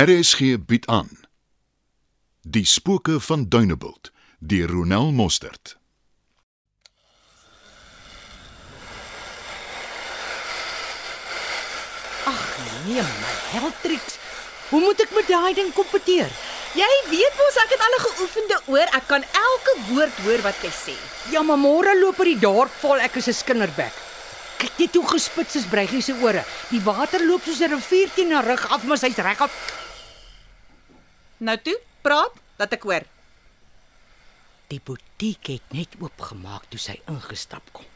[0.00, 1.08] RSG bied aan
[2.40, 5.76] Die spooke van Dunebuld deur Ronel Mostert.
[12.24, 14.16] Ag nee, my Heltrix.
[14.70, 16.32] Hoe moet ek met daai ding kompeteer?
[16.80, 18.88] Jy weet mos ek het al 'n geoefende oor.
[19.00, 20.96] Ek kan elke woord hoor wat jy sê.
[21.34, 23.92] Ja, maar môre loop er die dorp vol ek is 'n skinderbek.
[24.60, 26.44] Kyk net hoe gespits is Breigie se ore.
[26.70, 29.50] Die water loop soos 'n rivier teen haar rug af, maar sy's regop.
[31.40, 33.06] Nou toe, praat dat ek hoor.
[34.68, 37.86] Die butiek het net oopgemaak toe sy ingestap kom.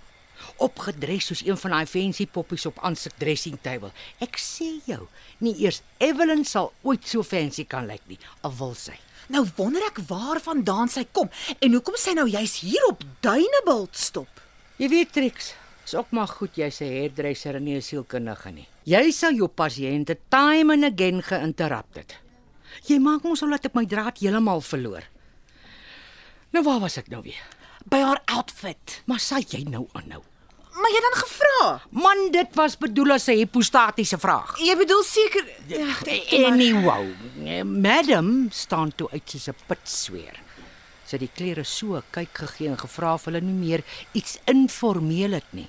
[0.64, 3.92] Opgedres soos een van daai fancy poppies op aansik dressing table.
[4.24, 5.02] Ek sê jou,
[5.45, 8.96] nie eers Evelyn sal ooit so fancy kan lyk nie, al wil sy.
[9.28, 11.28] Nou wonder ek waarvandaan sy kom
[11.61, 14.41] en hoekom sy nou juis hier op Duinebult stop.
[14.80, 15.52] Jy weet Trix,
[15.84, 18.69] is ook maar goed jy's 'n hairdresser en nie 'n sielkundige nie.
[18.84, 22.23] Jy sal jou pasiënte time and again geïnterrupt het.
[22.88, 25.02] Jy maak mos al dat ek my draad heeltemal verloor.
[26.55, 27.42] Nou waar was ek nou weer?
[27.91, 29.03] By haar outfit.
[29.06, 30.22] Maar sê jy nou aanhou.
[30.75, 31.67] Maar jy dan gevra?
[31.95, 34.58] Man, dit was bedoel as 'n hipostatiese vraag.
[34.58, 35.86] Jy bedoel seker ja,
[36.47, 37.06] Anyhow,
[37.45, 40.41] eh, madam staan toe uit soos 'n pitsweer.
[41.05, 45.33] Sy het die klere so kyk gegee en gevra of hulle nie meer iets informeel
[45.33, 45.69] het nie.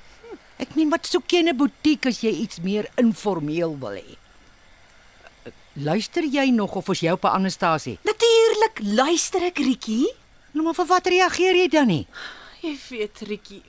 [0.58, 4.18] Ek meen wat soek jy in 'n butiek as jy iets meer informeel wil hê?
[5.76, 8.00] Luister jy nog of ons jou op 'n ander stasie?
[8.02, 10.14] Natuurlik luister ek Rietjie.
[10.52, 12.08] Nou maar vir wat reageer jy dan nie?
[12.62, 13.64] Jy weet Rietjie.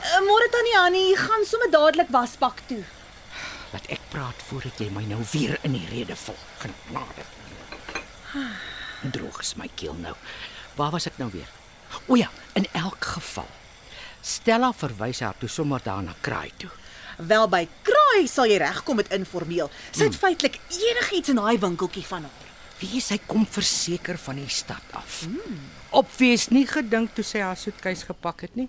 [0.00, 2.82] Uh, Môre tannie Annie, gaan sommer dadelik wasbak toe.
[3.72, 6.36] Laat ek praat voordat jy my nou weer in die rede val.
[6.58, 7.24] Genade.
[9.12, 10.14] Droog is my keel nou.
[10.74, 11.48] Waar was ek nou weer?
[12.06, 13.48] O ja, in elk geval.
[14.20, 16.70] Stella verwys haar toe sommer daarna kraai toe.
[17.16, 17.99] Wel by Kraai
[18.30, 19.70] sal jy regkom met informeel.
[19.92, 22.48] Sy het feitelik enigiets in daai winkeltjie van haar.
[22.80, 25.22] Wie sy kom verseker van die stad af.
[25.26, 25.58] Hmm.
[26.00, 28.68] Obvious nie gedink toe sy haar soetkies gepak het nie.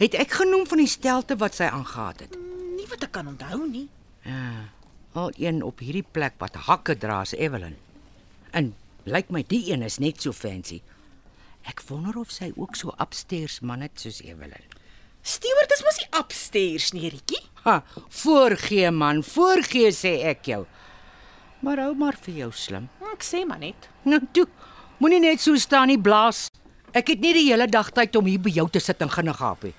[0.00, 2.38] Het ek genoem van die stelte wat sy aangetree het.
[2.76, 3.86] Nie wat ek kan onthou nie.
[4.26, 4.72] Ja.
[5.16, 7.76] Al een op hierdie plek wat hakke dra is Evelyn.
[8.50, 8.74] En
[9.06, 10.82] lyk my die een is net so fancy.
[11.66, 14.66] Ek wonder of sy ook so upstairs man het soos Evelyn.
[15.26, 17.45] Stewart is mos nie upstairs nie, Rietjie.
[17.66, 17.80] Ha,
[18.22, 20.60] voorgee man, voorgee sê ek jou.
[21.66, 22.86] Maar hou maar vir jou slim.
[23.10, 23.88] Ek sê maar net.
[24.06, 24.46] Nou toe,
[25.02, 26.46] moenie net so staan nie blaas.
[26.94, 29.66] Ek het nie die hele dag tyd om hier by jou te sit en ginnegaap
[29.66, 29.74] nie.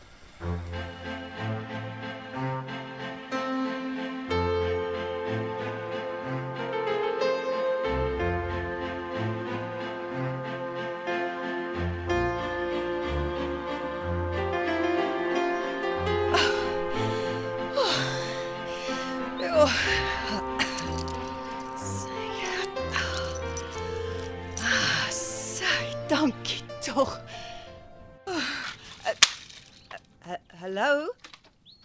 [30.59, 31.13] Hallo?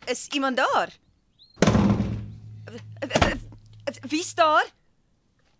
[0.06, 0.98] Is iemand daar?
[4.08, 4.66] Wie's daar?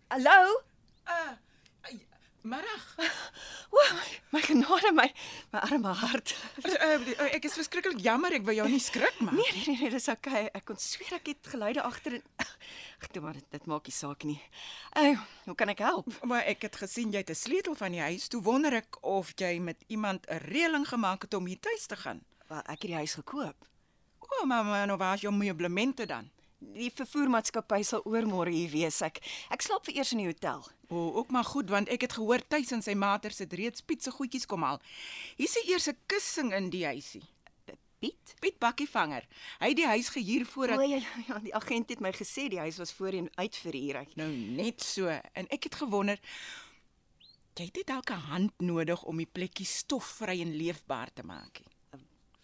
[0.09, 0.63] Hallo?
[1.05, 1.33] Uh,
[2.43, 2.95] Marag.
[3.71, 5.13] O, my, my genade my
[5.51, 6.35] my arme hart.
[6.65, 9.37] Uh, ek is verskriklik jammer ek wou jou nie skrik maar.
[9.37, 10.49] Nee, nee, nee, nee, dis okay.
[10.49, 12.57] Ek kon sweer ek het geluide agter en Ag,
[13.13, 14.41] toe maar dit, dit maak nie saak nie.
[14.97, 16.09] Uh, hoe kan ek help?
[16.25, 18.29] Maar ek het gesien jy het 'n sleutel van die huis.
[18.33, 21.97] Toe wonder ek of jy met iemand 'n reëling gemaak het om hier tuis te
[21.97, 22.25] gaan.
[22.53, 23.69] Wel, ek het die huis gekoop.
[24.21, 26.29] O, maar maar nou waar is jou meublemente dan?
[26.59, 29.01] Die vervoermaatskappy sal oormôre hier wees.
[29.03, 29.23] Ek
[29.55, 30.61] ek slaap vir eers in die hotel.
[30.93, 34.13] O, ook maar goed want ek het gehoor tuis in sy mater se reeds pietse
[34.13, 34.83] goedjies kom haal.
[35.41, 37.25] Hier sê eers 'n kussing in die huisie.
[38.03, 38.35] Piet?
[38.41, 39.25] Piet Bakkievanger.
[39.61, 42.49] Hy het die huis gehuur voordat O ja, ja, ja, die agent het my gesê
[42.51, 43.97] die huis was voorheen uitverhuur.
[43.97, 46.19] Ek Nou net so en ek het gewonder
[47.55, 51.61] jy het nie dalk 'n hand nodig om die plekkie stofvry en leefbaar te maak
[51.61, 51.72] nie.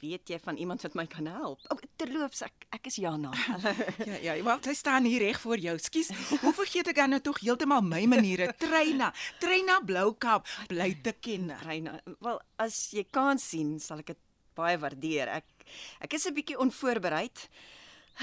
[0.00, 1.60] Weet jy van iemand wat my kan help?
[1.72, 3.32] O, terloops, ek ek is Jana.
[4.06, 5.75] Ja ja, wel sy staan hier reg voor jou.
[5.82, 6.10] Skus,
[6.42, 8.53] hoe vergeet ek dan nou tog heeltemal my maniere?
[8.59, 9.12] Treina,
[9.42, 11.50] Treina Bloukaap bly te ken.
[11.65, 14.22] Reina, wel as jy kan sien, sal ek dit
[14.59, 15.28] baie waardeer.
[15.41, 15.66] Ek
[16.00, 17.48] ek is 'n bietjie onvoorbereid.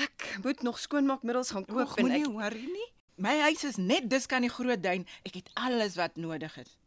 [0.04, 2.89] Ek moet nog skoonmaakmiddels gaan koop Koop en moenie ek worry nie.
[3.18, 5.06] My huis is net dis kan die groot duin.
[5.24, 6.77] Ek het alles wat nodig is.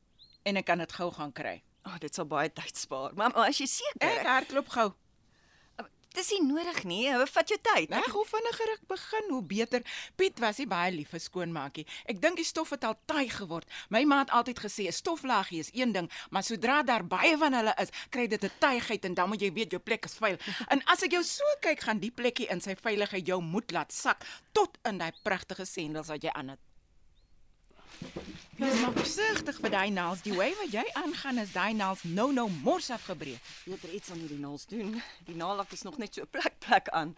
[0.45, 1.63] En ek kan dit gou gaan kry.
[1.89, 3.15] Oh, dit sal baie tyd spaar.
[3.17, 4.91] Maar, maar as jy seker Ek hardloop gou.
[6.19, 7.05] dis nie nodig nie.
[7.15, 7.93] Hou vat jou tyd.
[7.95, 9.85] Reg, hoe vinniger ek begin, hoe beter.
[10.19, 11.85] Piet was nie baie lief vir skoonmaakie.
[12.11, 13.69] Ek dink die stof het al taai geword.
[13.95, 17.55] My ma het altyd gesê 'n stoflaagie is een ding, maar sodra daar baie van
[17.55, 20.39] hulle is, kry dit 'n taaiheid en dan moet jy weet jou plek is vuil.
[20.73, 23.93] En as ek jou so kyk, gaan die plekkie in sy veiligheid jou moed laat
[23.93, 26.61] sak tot in daai pragtige sendels wat jy aan het.
[28.59, 30.23] Wees maar versigtig vir daai naels.
[30.27, 33.39] Die way wat jy aangaan is daai naels nou nou mors afgebreek.
[33.69, 34.97] Beter iets aan hierdie naels doen.
[35.29, 37.13] Die naalak is nog net so plek plek aan.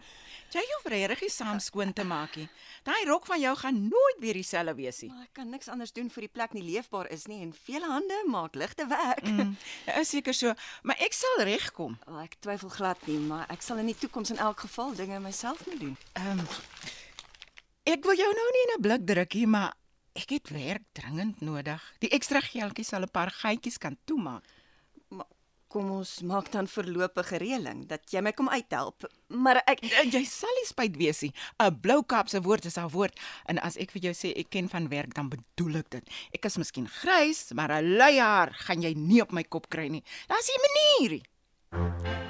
[0.53, 2.45] Jy hoef regtig saam skoon te maak nie.
[2.85, 5.09] Daai rok van jou gaan nooit weer dieselfde wees nie.
[5.09, 7.89] Maar ek kan niks anders doen vir die plek nie leefbaar is nie en vele
[7.89, 9.25] hande maak ligte werk.
[9.25, 9.57] Mm.
[9.97, 10.53] Is seker so,
[10.85, 11.97] maar ek sal regkom.
[12.05, 15.17] Wel, ek twyfel glad nie, maar ek sal in die toekoms in elk geval dinge
[15.25, 15.97] myself moet doen.
[16.21, 16.49] Ehm um,
[17.81, 19.73] Ek wil jou nou nie in 'n blik druk nie, maar
[20.15, 21.81] ek het werk dringend nodig.
[21.99, 24.43] Die ekstra geldjies sal 'n paar gaatjies kan toemaak.
[25.09, 25.25] Maar
[25.67, 29.05] kom ons maak dan voorlopige reëling dat jy my kom uithelp.
[29.29, 29.79] Maar ek
[30.11, 31.33] Jy sal nie spyt wees nie.
[31.59, 34.49] 'n Blou kap se woord is 'n woord en as ek vir jou sê ek
[34.49, 36.09] ken van werk, dan bedoel ek dit.
[36.33, 39.87] Ek is miskien grys, maar 'n lui haar gaan jy nie op my kop kry
[39.87, 40.03] nie.
[40.27, 41.21] Daar's 'n manier.
[41.71, 42.20] The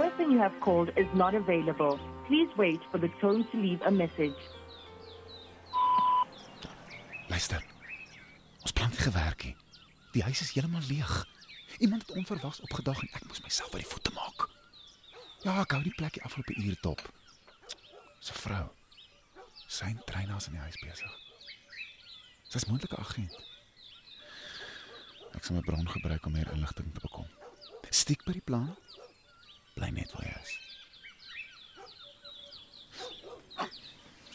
[0.00, 1.98] person you have called is not available.
[2.26, 4.40] Please wait for the tone to leave a message.
[7.28, 7.60] Luister.
[8.62, 9.56] Ons plan het gewerk nie.
[10.12, 11.26] Die huis is heeltemal leeg.
[11.78, 14.48] Iemand het onverwags opgedag en ek moes myself uit die voete maak.
[15.44, 17.04] Ja, ek hou die plekkie afgelope uur dop.
[18.18, 18.66] So vrou.
[19.68, 21.16] Sy treinaars in die huis besig.
[22.48, 23.36] Sy's moontlike agent.
[25.36, 27.28] Ek sal my bron gebruik om meer inligting te bekom.
[27.90, 28.72] Stiek by die plan.
[29.74, 30.58] Bly net waar jy is.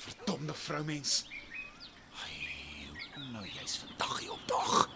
[0.05, 1.25] Verdomde vroumens.
[2.23, 2.35] Ai,
[2.89, 4.89] hoekom nou jy's vandag hier op dag?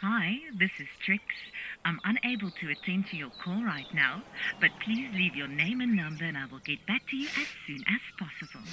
[0.00, 1.22] Hi, this is Trix.
[1.84, 4.22] I'm unable to attend to your call right now,
[4.60, 7.48] but please leave your name and number and I will get back to you as
[7.66, 8.64] soon as possible.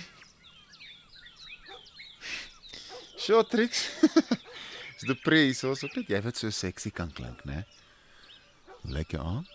[3.18, 3.90] Sure tricks.
[5.02, 7.64] Dis die prys, ons ook net jy wat so seksie kan klink, né?
[8.90, 9.48] Lekker aan.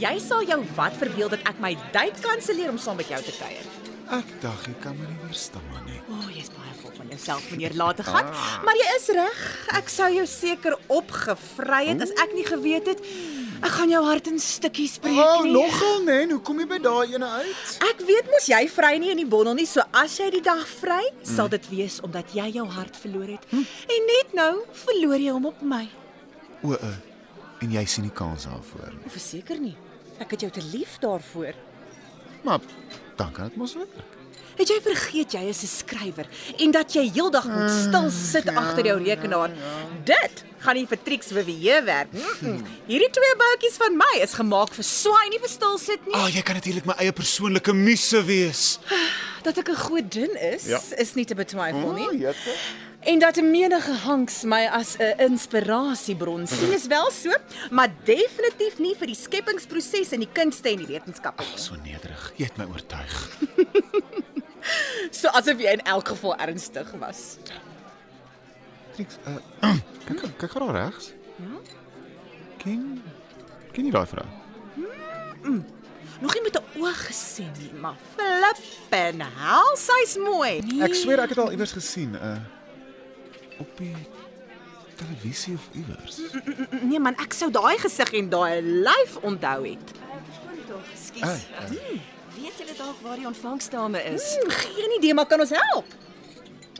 [0.00, 3.34] Jy sal jou wat verbeel dat ek my date kanselleer om saam met jou te
[3.36, 3.85] kuier.
[4.06, 5.96] Ek dink jy kan my nie verstaan nie.
[6.06, 8.28] O, oh, jy's baie vol van jouself meneer laat te gaan,
[8.64, 9.40] maar jy is reg.
[9.80, 13.02] Ek sou jou seker opgevry het as ek nie geweet het
[13.56, 15.52] ek gaan jou hart in stukkies breek Oh, nie.
[15.54, 17.70] nogal nee, hoe kom jy by daai ene uit?
[17.88, 20.60] Ek weet mos jy vry nie in die bondel nie, so as jy die dag
[20.68, 23.46] vry, sal dit wees omdat jy jou hart verloor het.
[23.56, 24.50] En net nou
[24.84, 25.86] verloor jy hom op my.
[26.62, 26.92] O, uh,
[27.64, 29.10] en jy sien nie kans daarvoor nie.
[29.16, 29.74] Verseker nie.
[30.20, 31.56] Ek het jou te lief daarvoor.
[32.46, 32.60] Maar
[33.16, 33.94] dan kan dit mos werk.
[34.56, 36.26] Het jy vergeet jy is 'n skrywer
[36.62, 39.50] en dat jy heeldag moet stil sit agter jou rekenaar?
[40.04, 42.12] Dit gaan nie vir Trix Vivier werk.
[42.12, 42.62] Mm -mm.
[42.86, 46.14] Hierdie twee boutjies van my is gemaak vir swaai, nie vir stil sit nie.
[46.14, 48.78] Ah, oh, jy kan natuurlik my eie persoonlike muse wees.
[49.42, 50.80] Dat ek 'n godin is, Ja.
[50.96, 52.18] is nie te betwyfel nie.
[52.18, 52.50] jette.
[53.06, 57.30] En dat 'n menige hanks my as 'n inspirasiebron sien is wel so,
[57.70, 61.58] maar definitief nie vir die skepingsproses en die kunste en die wetenskappe nie.
[61.58, 62.32] So nederig.
[62.36, 63.14] Jy het my oortuig.
[65.10, 67.36] So asof jy in elk geval ernstig was.
[68.94, 69.74] Trix, uh,
[70.06, 71.12] kyk kyk daar regs.
[71.36, 71.60] Ja.
[72.58, 73.02] Ken
[73.72, 74.26] Ken jy daai vrou?
[76.20, 80.64] Nog nie met 'n oog gesien nie, maar flippen hel, sy's mooi.
[80.80, 82.55] Ek sweer ek het al iewers gesien, uh
[83.58, 83.94] op die
[84.96, 86.20] televisie of iewers.
[86.82, 89.92] Nee man, ek sou daai gesig en daai lyf onthou het.
[90.38, 91.22] Skoon tog, ekskuus.
[91.22, 92.00] Ah, Hmm,
[92.36, 94.30] weet julle dalk waar die ontvangsdame is?
[94.40, 95.84] Hmm, geen idee, maar kan ons help?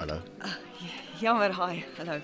[0.01, 0.21] Hallo.
[1.21, 1.85] Jammer, hi.
[1.97, 2.21] Hallo.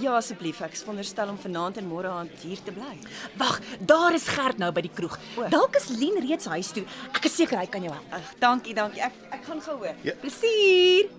[0.00, 2.94] Ja, asseblief, ek veronderstel om vanaand en môre aand hier te bly.
[3.38, 5.14] Wag, daar is Gert nou by die kroeg.
[5.52, 6.82] Dalk is Lien reeds huis toe.
[7.14, 8.16] Ek is seker hy kan jou help.
[8.16, 9.02] Ag, dankie, dankie.
[9.06, 9.94] Ek ek gaan gou hoor.
[10.02, 10.16] Ja.
[10.24, 11.10] Plesier.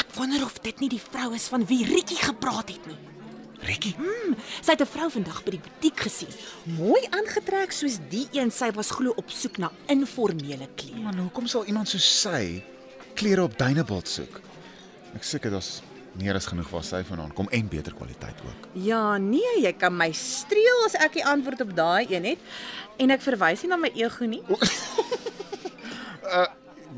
[0.00, 2.98] Ek wonder of dit nie die vrou is van wie Rietjie gepraat het nie.
[3.68, 3.92] Rikkie.
[4.62, 6.32] Sy het 'n vrou vandag by die butiek gesien.
[6.64, 8.50] Mooi aangetrek soos die een.
[8.50, 11.00] Sy was glo op soek na informele klere.
[11.02, 12.62] Man, hoekom sal iemand so sy
[13.14, 14.40] klere op Dunebuld soek?
[15.14, 18.68] Ek seker daar's meer as genoeg waar sy vandaan kom en beter kwaliteit ook.
[18.72, 22.38] Ja, nee, jy kan my streel as ek die antwoord op daai een het.
[22.98, 24.42] En ek verwys nie na my ego nie.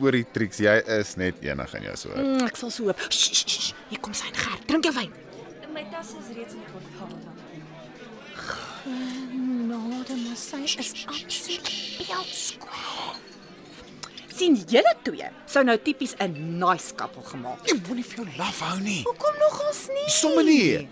[0.00, 2.20] Hoorie Trix, jy is net enig in jou soort.
[2.22, 3.00] Mm, ek sal so hoop.
[3.11, 3.75] Shh, shh, shh.
[3.90, 4.64] Hier kom sy en Gert.
[4.70, 5.12] Drink jou wyn.
[5.72, 7.16] My tas is reeds in die portefeulje.
[8.42, 13.20] Genade, maar sy is absoluut beeldskoon.
[14.32, 17.70] sien julle twee sou nou tipies 'n nice couple gemaak het.
[17.70, 19.02] Jy moenie vir jou laf hou nie.
[19.04, 20.08] Hoekom nogals nie?
[20.11, 20.88] Somme nie.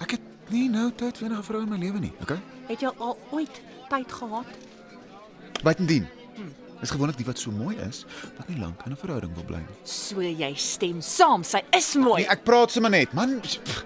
[0.00, 2.38] Ek het nie nou tyd vir enige vrou in my lewe nie, okay?
[2.68, 3.60] Het jy al ooit
[3.90, 4.46] tyd gehad?
[5.62, 6.06] Buitendien.
[6.80, 8.04] Dis gewoonlik die wat so mooi is
[8.36, 9.76] wat nie lank in 'n verhouding wil bly nie.
[9.84, 12.22] So jy stem saam, sy is mooi.
[12.22, 13.40] Nee, ek praat sommer net, man.
[13.40, 13.84] Pff.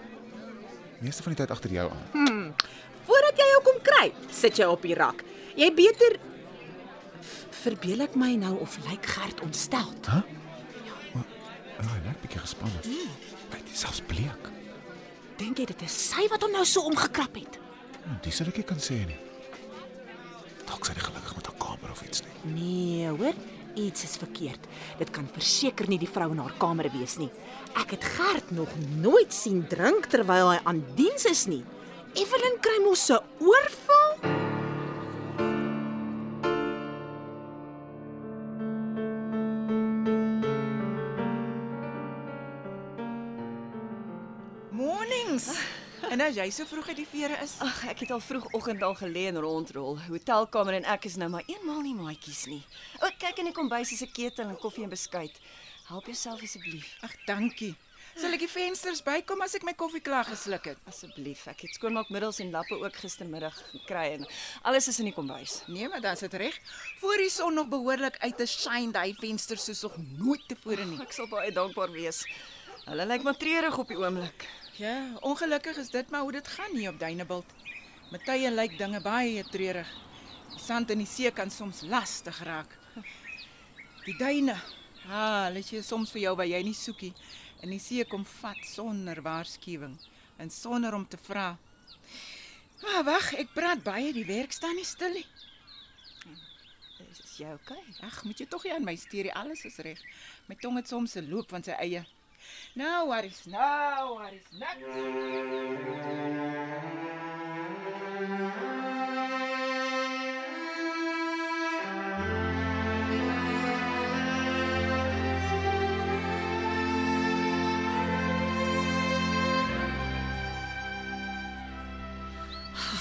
[1.01, 2.55] Meeste van die tyd agter jou aan.
[3.07, 5.25] Voordat jy jou kom kry, sit jy op die rak.
[5.57, 6.19] Jy beter
[7.63, 10.07] verbeel ek my nou of lyk Gert ontsteld?
[10.07, 10.23] Hæ?
[11.15, 12.81] Ja, hy lyk bietjie gespanne.
[12.85, 14.51] Hy is selfs bleek.
[15.39, 17.59] Dink jy dit is sy wat hom nou so omgekrap het?
[18.05, 19.17] Hm, Dis sal ek kan sê nie.
[20.71, 22.53] Dalk sy is gelukkig met haar kamer of iets nie.
[22.55, 23.35] Nee, hoor,
[23.75, 24.69] iets is verkeerd.
[25.01, 27.31] Dit kan verseker nie die vrou in haar kamer wees nie.
[27.81, 28.71] Ek het Gert nog
[29.03, 31.65] nooit sien drink terwyl hy aan diens is nie.
[32.15, 34.00] Evelyn kry mos 'n oorval.
[46.21, 49.23] As jy so vroeg uit die vere is, Ag, ek het al vroegoggend al gelê
[49.31, 49.97] en rondrol.
[50.05, 52.61] Hotelkamer en ek is nou maar eenmal nie maatjies nie.
[53.01, 55.33] O, kyk in die kombuis is 'n ketel en koffie en beskuit.
[55.89, 56.99] Help jouself asseblief.
[57.03, 57.75] ag dankie.
[58.21, 60.79] Sal ek die vensters bykom as ek my koffie klaar gesluk het?
[60.87, 61.47] Asseblief.
[61.47, 64.27] Ek het skoonmaakmiddels en lappe ook gistermiddag gekry en
[64.63, 65.63] alles is in die kombuis.
[65.69, 66.61] Nee, maar dan is dit reg.
[67.01, 71.01] Voor die son nog behoorlik uit te shine, daai vensters soos nog nooit tevore nie.
[71.01, 72.27] Ek sal baie dankbaar wees.
[72.85, 74.49] Hulle lyk maar treurig op die oomblik.
[74.77, 77.47] Ja, ongelukkig is dit maar hoe dit gaan hier op Duinebult.
[78.11, 79.91] Met tye lyk dinge baie treurig.
[80.51, 82.73] Die sand in die see kan soms lastig raak.
[84.05, 84.57] Die duine.
[85.09, 87.13] Ah, hulle is soms vir jou waar jy nie soekie.
[87.61, 89.99] En die see kom vat sonder waarskuwing
[90.41, 91.53] en sonder om te vra.
[92.81, 95.27] Maar wag, ek praat baie, die werk staan nie stil nie.
[97.11, 97.83] Is, jy okay?
[98.07, 100.01] Ag, moet jy tog nie aan my steur nie, alles is reg.
[100.49, 102.07] My tong het soms 'n loop van sy eie.
[102.75, 104.47] Nou, waar is nou, waar is?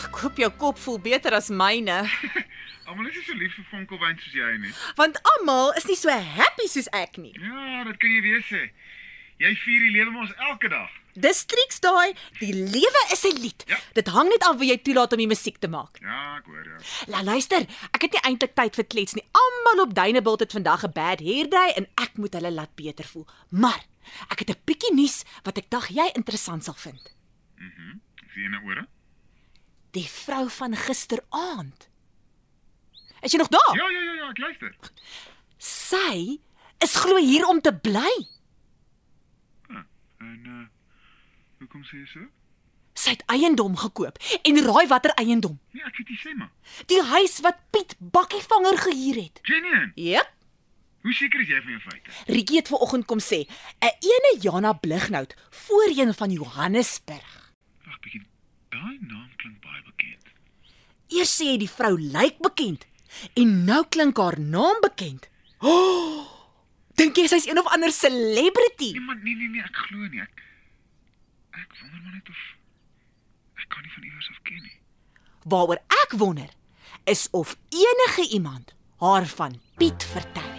[0.10, 2.01] Ek hoop jou kop voel beter as myne,
[2.89, 4.72] Almal is nie so lief vir vonkelwyn soos jy nie.
[4.98, 7.36] want almal is nie so happy soos ek nie.
[7.38, 8.62] Ja, dit kan jy weet sê.
[9.39, 10.89] Jy vier die lewe mos elke dag.
[11.19, 13.63] Dis triks daai, die lewe is 'n lied.
[13.67, 13.77] Ja.
[13.93, 16.00] Dit hang net af wie jy toelaat om die musiek te maak.
[16.01, 16.77] Ja, ek hoor ja.
[17.08, 17.62] La luister,
[17.93, 19.24] ek het nie eintlik tyd vir klets nie.
[19.31, 23.05] Almal op Duinebult het vandag 'n bad hair day en ek moet hulle laat beter
[23.05, 23.27] voel.
[23.50, 23.84] Maar
[24.29, 27.15] ek het 'n bietjie nuus wat ek dink jy interessant sal vind.
[28.27, 28.88] Is jy nou ore?
[29.91, 31.88] Die vrou van gisteraand.
[33.22, 33.75] Is jy nog daar?
[33.75, 34.75] Ja, ja, ja, ja, ek luister.
[35.58, 36.39] Sy
[36.79, 38.38] is glo hier om te bly.
[40.19, 40.65] En uh
[41.59, 42.25] hoekom sê jy so?
[42.99, 45.57] Sy het eiendom gekoop en raai watter eiendom?
[45.75, 46.51] Nee, ek weet nie sê maar.
[46.91, 49.39] Die huis wat Piet Bakkievanger gehuur het.
[49.43, 50.29] Genien, Jep.
[51.03, 52.11] hoe seker is jy van jou feite?
[52.31, 53.39] Rietjie het vanoggend kom sê,
[53.81, 57.53] 'n ene Jana Blighnout, voorheen van Johannesburg.
[57.85, 58.23] Wag bietjie.
[58.69, 60.23] Daai naam klink baie bekend.
[61.09, 62.85] Eers sê hy die vrou lyk bekend
[63.35, 65.27] en nou klink haar naam bekend.
[65.61, 66.23] Oh,
[66.96, 68.91] Dink jy sy's een of ander celebrity?
[68.91, 70.22] Nee, maar nee nee nee, ek glo nie.
[70.22, 70.43] Ek
[71.60, 72.41] ek wonder maar net of
[73.60, 74.77] ek kan nie van iewers af ken nie.
[75.43, 76.50] Waaroor ek wonder
[77.05, 80.58] is of enige iemand haar van Piet vertel